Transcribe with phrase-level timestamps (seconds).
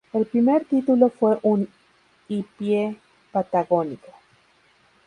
[0.13, 1.69] El primer título fue "Un
[2.27, 2.97] hippie
[3.31, 4.11] patagónico".